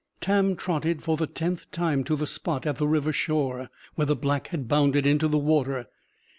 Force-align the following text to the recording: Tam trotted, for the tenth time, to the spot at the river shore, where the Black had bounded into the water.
Tam 0.19 0.55
trotted, 0.55 1.03
for 1.03 1.15
the 1.15 1.27
tenth 1.27 1.69
time, 1.69 2.03
to 2.05 2.15
the 2.15 2.25
spot 2.25 2.65
at 2.65 2.77
the 2.77 2.87
river 2.87 3.13
shore, 3.13 3.69
where 3.93 4.07
the 4.07 4.15
Black 4.15 4.47
had 4.47 4.67
bounded 4.67 5.05
into 5.05 5.27
the 5.27 5.37
water. 5.37 5.85